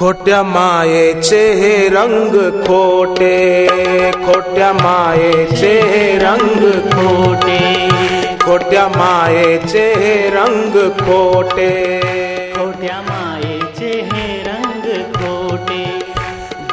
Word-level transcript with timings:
खोट्या 0.00 0.42
मायेचे 0.42 1.52
हे 1.52 1.88
रंग 1.88 2.50
खोटे 2.66 3.66
खोट्या 4.12 4.72
मायेचे 4.72 5.80
हे 5.80 6.18
रंग 6.18 6.72
खोटे 6.72 7.88
खोट्या 8.44 8.88
मायेचे 8.88 9.94
हे 9.94 10.30
रंग 10.30 10.90
खोटे. 10.90 12.00
खोट्या 12.56 13.00
मायेचे 13.00 14.08
हे 14.12 14.42
रंग 14.42 15.02
खोटे. 15.14 15.84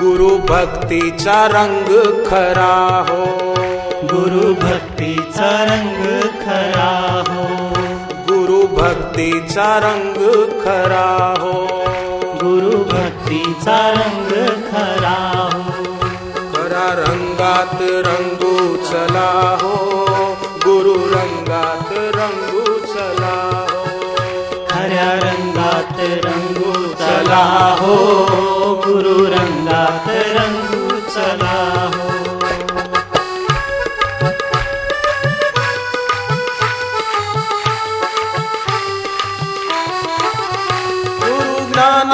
गुरु 0.02 0.38
भक्तीचा 0.38 1.48
रंग 1.48 1.96
खरा 2.26 3.06
हो. 3.10 3.26
गुरु 4.04 4.54
भक्तीचा 4.54 5.66
रंग 5.70 6.22
खरा 6.22 7.24
हो. 7.28 7.74
गुरु 8.28 8.68
भक्तीचा 8.68 9.80
रंग 9.80 10.46
खरा 10.66 11.34
हो. 11.40 11.68
गुरु 12.58 12.78
भक्तीचा 12.78 13.90
रंग 13.90 14.30
खरा 14.48 15.50
हो। 15.54 15.84
खरा 16.54 16.94
रंगात 16.94 17.78
रंगू 17.82 18.78
चला 18.78 19.58
हो। 19.62 19.76
गुरु 20.66 20.94
रंगात 20.94 21.90
रंगू 21.92 22.80
चला 22.80 23.68
हो। 23.72 23.86
खऱ्या 24.72 25.14
रंगात 25.14 25.98
रंगू 26.00 26.88
चला 26.88 27.76
हो। 27.82 27.96
गुरु 28.88 29.26
रंगात 29.26 30.10
रंगू 30.10 31.00
चला 31.00 31.92
हो। 31.96 32.07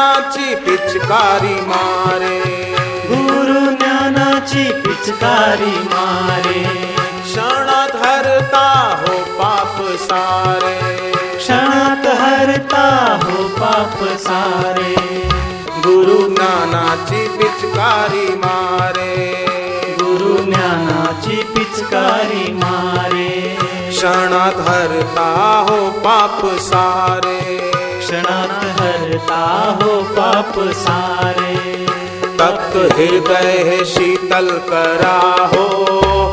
ज्ञानाची 0.04 0.56
पिचकारी 0.56 1.62
मारे। 1.62 2.42
गुरु 3.10 3.76
ज्ञानाची 3.76 4.72
पिचकारी 4.72 5.66
मारे। 5.66 6.64
क्षणात 7.24 7.96
हरता 7.96 8.96
हो 9.02 9.18
पाप 9.18 9.98
सारे। 10.00 11.12
क्षणात 11.38 12.08
हरता 12.08 13.20
हो 13.24 13.44
पाप 13.44 14.18
सारे। 14.18 14.96
गुरु 15.78 16.36
ज्ञानाची 16.36 17.28
पिचकारी 17.28 18.36
मारे। 18.36 19.46
गुरु 20.02 20.44
ज्ञानाची 20.44 21.36
पिचकारी 21.36 22.54
मारे। 22.54 23.58
क्षणात 23.90 24.70
हरता 24.70 25.66
हो 25.70 25.90
पाप 25.90 26.46
सारे। 26.60 27.73
क्षणात 28.14 28.82
हरता 28.82 29.80
हो 29.84 30.02
पाप 30.02 30.54
सारे। 30.60 31.86
तप्त 32.38 32.76
हृदय 32.98 33.84
शीतल 33.86 34.50
करा 34.50 35.46
हो। 35.46 35.68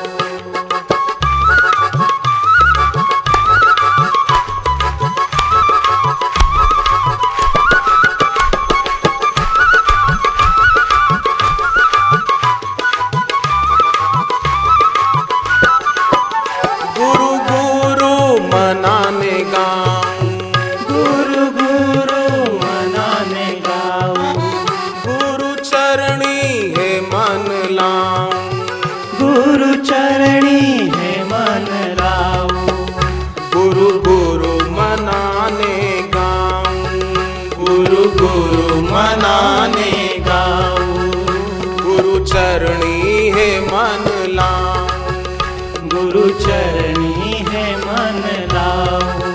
चरणी 46.51 47.33
है 47.51 47.65
मन 47.85 48.17
लाऊ 48.53 49.29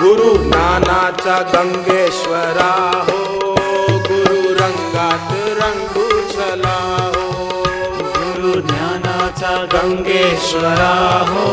गुरु 0.00 0.28
नानाचा 0.52 1.38
गंगेश्वरा 1.54 2.70
हो 3.08 3.18
गुरु 4.08 4.38
रंगात 4.60 5.32
रंगू 5.60 6.06
चला 6.32 6.76
हो 7.16 7.26
गुरु 8.16 8.52
ज्ञानाचा 8.70 9.52
गंगेश्वरा 9.74 10.92
हो 11.32 11.44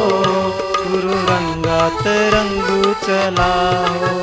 गुरु 0.78 1.18
रंगात 1.32 2.08
रंगू 2.36 2.94
चला 3.06 3.52
हो 4.00 4.14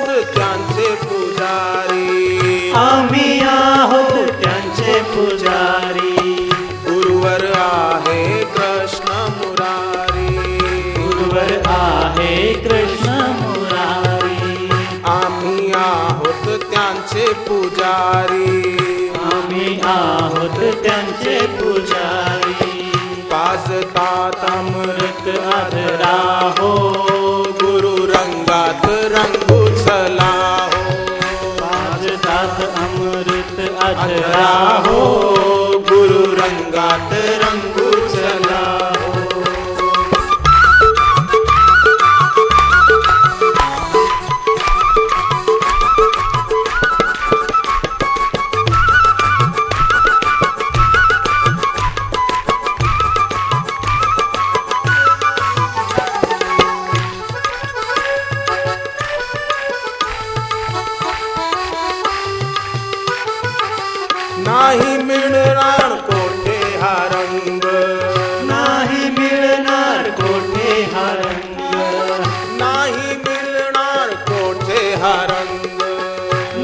आहोत 0.00 0.24
त्यांचे 0.24 0.94
पुजारी। 0.94 2.72
आम्ही 2.74 3.40
आहोत 3.40 4.28
त्यांचे 4.42 5.02
पुजारी। 5.02 6.50
गुरुवर 6.88 7.52
आहे 7.54 8.44
कृष्ण 8.44 9.12
मुरारी। 9.12 10.58
गुरुवर 10.98 11.60
आहे 11.66 12.52
कृष्ण 12.52 13.08
मुरारी। 13.40 14.70
आम्ही 15.04 15.72
आहोत 15.74 16.58
त्यांचे 16.58 17.32
पुजारी। 17.32 19.08
आम्ही 19.32 19.80
आहोत 19.84 20.74
त्यांचे 20.74 21.46
पुजारी। 21.46 22.90
पाजतात 23.30 24.50
अमृत 24.50 25.28
अधरा 25.54 26.52
हो। 26.58 27.00
गुरु 27.62 28.06
रंगात 28.06 28.86
रंगू 28.90 29.49
वाजतात 32.40 32.76
अमृत 32.82 33.58
अधरा 33.84 33.86
अधरा 33.86 34.44
हो 34.86 35.00
हो 35.88 37.19
नाही 64.50 64.96
मिळणार 65.02 65.92
कोठे 66.06 66.56
हा 66.80 66.94
रंग. 67.12 67.64
नाही 68.48 69.10
मिळणार 69.10 70.08
कोठे 70.10 70.72
हा 70.94 71.04
रंग. 71.14 71.74
नाही 72.60 73.16
मिळणार 73.16 74.14
कोठे 74.28 74.82
हा 74.94 75.14
रंग. 75.30 75.82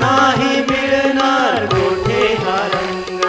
नाही 0.00 0.60
मिळणार 0.70 1.64
कोठे 1.66 2.22
हा 2.38 2.56
रंग. 2.74 3.24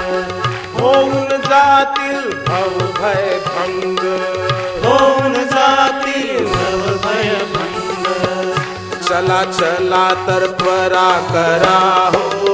होऊन 0.79 1.27
जातील 1.49 2.29
भय 2.47 3.37
चला 9.09 9.43
चला 9.43 9.51
चला 9.51 10.13
तर 10.27 10.47
त्वरा 10.47 11.11
करा 11.11 12.11
हो। 12.15 12.49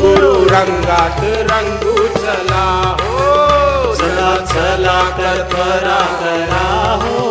गुरु 0.00 0.44
रंगात 0.44 1.20
रंगू 1.24 2.08
चला 2.08 2.96
हो। 3.00 3.94
चला 3.94 4.36
चला 4.36 5.10
तर 5.10 5.42
त्वरा 5.42 6.00
करा 6.00 6.98
हो। 7.02 7.30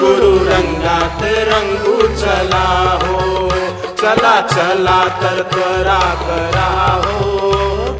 गुरु 0.00 0.50
रंगात 0.50 1.22
रंगू 1.22 2.02
चला 2.08 2.98
हो। 3.02 3.48
चला 4.02 4.40
चला 4.40 5.04
तर 5.04 5.42
त्वरा 5.42 6.14
करा 6.14 7.02
हो। 7.06 7.40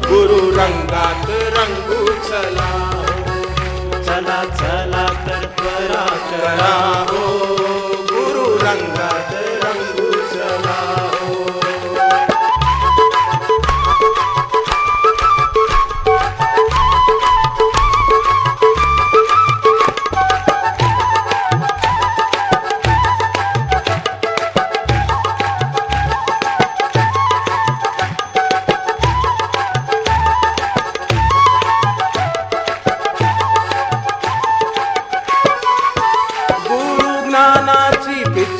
गुरु 0.09 0.49
रंगात 0.49 1.29
रंगू 1.29 2.07
चला 2.07 2.91
हो। 2.91 3.43
चला 4.03 4.43
चला 4.43 5.07
तर 5.07 5.45
त्वरा 5.57 6.05
करा 6.05 6.45
करा 6.45 7.05
हो। 7.09 7.37
गुरु 8.13 8.55
रंगात 8.55 9.44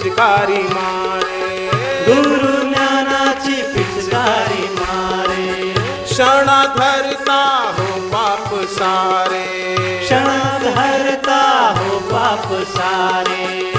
पिचकारी 0.06 0.64
मारे। 0.64 1.72
गुरु 2.08 2.70
ज्ञानाची 2.70 3.62
पिचकारी 3.62 4.74
मारे। 4.74 5.74
क्षण 6.04 6.46
धरता 6.48 7.74
हो 7.78 8.02
पाप 8.10 8.68
सारे। 8.70 9.76
क्षण 10.04 10.28
हरता 10.78 11.42
हो 11.78 12.00
पाप 12.00 12.54
सारे। 12.68 13.74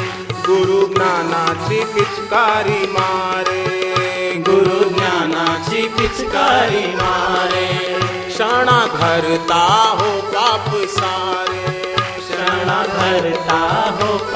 गुरु 0.47 0.95
ज्ञानाची 0.95 1.85
पिचकारी 1.85 2.87
मारे। 2.87 4.43
गुरु 4.49 4.89
ज्ञानाची 4.89 5.89
पिचकारी 5.89 6.95
मारे। 6.95 7.99
क्षण 8.29 8.67
धरता 8.67 9.65
हो 10.01 10.21
पाप 10.23 10.89
सारे। 10.89 11.95
क्षण 12.19 12.69
हरता 12.69 13.91
हो 14.03 14.36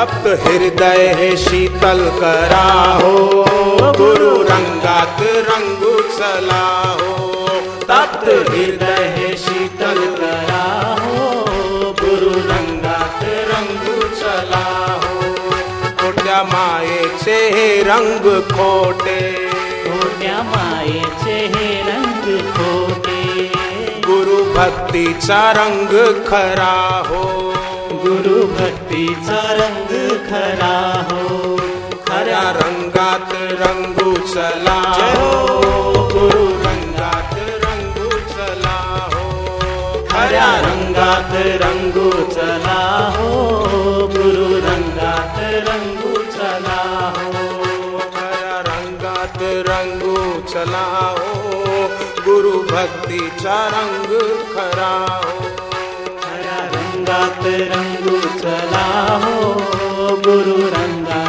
तप्त 0.00 0.46
हृदय 0.46 1.14
है 1.18 1.36
शीतल 1.36 2.10
करा 2.20 2.98
हो। 3.02 3.44
गुरु 3.98 4.42
रंगात 4.42 5.16
रंग 5.20 6.00
चला 6.18 6.96
हो। 7.00 7.38
तप्त 7.80 8.28
हृदय 8.28 9.04
है 9.16 9.36
शीतल 9.36 10.16
करा 10.16 10.96
हो। 11.00 11.30
गुरु 12.00 12.30
रंगात 12.30 13.20
रंगू 13.24 14.08
चला 14.08 15.00
हो। 15.04 15.50
खोट्या 16.02 16.42
मायेचे 16.42 17.50
हे 17.50 17.82
रंग 17.82 18.42
खोटे। 18.42 19.32
खोट्या 19.84 20.42
मायेचे 20.42 21.46
हे 21.46 21.82
रंग 21.82 22.40
खोटे। 22.52 23.50
गुरु 24.06 24.44
भक्तीचा 24.44 25.52
रंग 25.52 26.24
खरा 26.24 27.04
हो। 27.08 27.49
गुरु 28.00 28.46
भक्तीचा 28.46 29.42
रंग 29.52 30.08
खरा 30.30 31.06
हो। 31.10 31.56
खऱ्या 32.08 32.50
रंगात 32.50 33.32
रंगू 33.32 34.16
चला 34.16 34.80
हो. 35.18 35.50
गुरु 36.12 36.46
रंगात 36.46 37.34
रंगू 37.34 38.10
चला 38.10 39.08
हो। 39.14 39.48
खऱ्या 40.10 40.60
रंगात 40.60 41.32
रंगू 41.34 42.10
चला 42.10 43.12
हो। 43.16 43.28
गुरु 44.06 44.58
रंगात 44.58 45.38
रंगू 45.68 46.22
चला 46.22 47.12
हो। 47.16 47.32
खऱ्या 47.98 48.60
रंगात 48.60 49.38
रंगू 49.42 50.40
चला 50.48 51.16
हो। 51.18 51.40
गुरु 52.24 52.50
भक्तीचा 52.50 53.68
रंग 53.68 54.20
खरा 54.54 55.20
हो। 55.24 55.49
रङ्गला 57.72 58.86
गुरु 60.24 60.58
रङ्ग 60.74 61.19